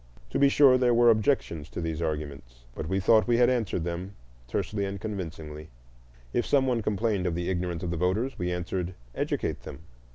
[0.31, 3.83] To be sure, there were objections to these arguments, but we thought we had answered
[3.83, 4.15] them
[4.47, 5.69] tersely and convincingly;
[6.33, 9.81] if some one complained of the ignorance of voters, we answered, "Educate them."